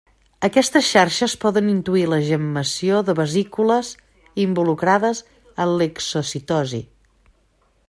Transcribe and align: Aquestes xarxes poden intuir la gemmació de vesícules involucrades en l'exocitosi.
Aquestes 0.47 0.85
xarxes 0.93 1.35
poden 1.43 1.67
intuir 1.73 2.05
la 2.13 2.19
gemmació 2.29 3.03
de 3.11 3.15
vesícules 3.21 3.93
involucrades 4.47 5.23
en 5.67 5.77
l'exocitosi. 5.83 6.85